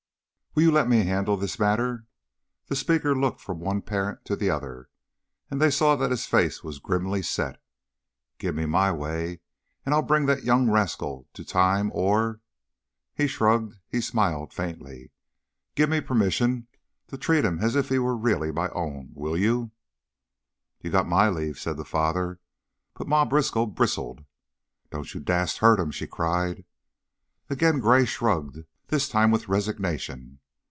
Will 0.53 0.63
you 0.63 0.71
let 0.73 0.89
me 0.89 1.05
handle 1.05 1.37
this 1.37 1.57
matter?" 1.57 2.03
The 2.67 2.75
speaker 2.75 3.15
looked 3.15 3.39
from 3.39 3.61
one 3.61 3.81
parent 3.81 4.25
to 4.25 4.35
the 4.35 4.49
other, 4.49 4.89
and 5.49 5.61
they 5.61 5.71
saw 5.71 5.95
that 5.95 6.11
his 6.11 6.25
face 6.25 6.61
was 6.61 6.77
grimly 6.79 7.21
set. 7.21 7.57
"Give 8.37 8.53
me 8.53 8.65
my 8.65 8.91
way 8.91 9.39
and 9.85 9.95
I'll 9.95 10.01
bring 10.01 10.25
that 10.25 10.43
young 10.43 10.69
rascal 10.69 11.25
to 11.35 11.45
time 11.45 11.89
or" 11.93 12.41
He 13.17 13.27
shrugged, 13.27 13.75
he 13.87 14.01
smiled 14.01 14.51
faintly. 14.53 15.11
"Give 15.73 15.89
me 15.89 16.01
permission 16.01 16.67
to 17.07 17.17
treat 17.17 17.45
him 17.45 17.59
as 17.59 17.77
if 17.77 17.87
he 17.87 17.97
really 17.97 18.49
were 18.49 18.53
my 18.55 18.67
own, 18.71 19.11
will 19.13 19.37
you?" 19.37 19.71
"You 20.81 20.89
got 20.89 21.07
my 21.07 21.29
leave," 21.29 21.59
said 21.59 21.77
the 21.77 21.85
father; 21.85 22.41
but 22.95 23.07
Ma 23.07 23.23
Briskow 23.23 23.67
bristled. 23.67 24.25
"Don't 24.89 25.13
you 25.13 25.21
dast 25.21 25.55
to 25.55 25.61
hurt 25.61 25.79
him," 25.79 25.91
she 25.91 26.07
cried. 26.07 26.65
Again 27.49 27.79
Gray 27.79 28.03
shrugged, 28.03 28.65
this 28.87 29.07
time 29.07 29.31
with 29.31 29.47
resignation. 29.47 30.39